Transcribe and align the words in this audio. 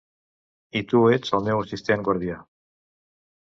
I 0.79 0.81
tu 0.93 1.01
ets 1.17 1.35
el 1.39 1.45
meu 1.49 1.61
assistent-guardià. 1.65 2.39